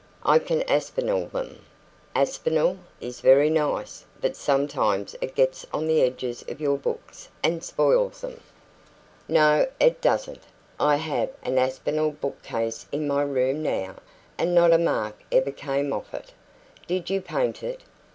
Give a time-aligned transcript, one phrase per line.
[0.23, 1.63] I can Aspinall them."
[2.15, 7.63] "Aspinall is very nice, but sometimes it gets on the edges of your books and
[7.63, 8.39] spoils them."
[9.27, 10.41] "No, it doesn't.
[10.79, 13.97] I have an Aspinalled book case in my room now,
[14.39, 16.33] and not a mark ever came off it."
[16.87, 17.81] "Did you paint it?"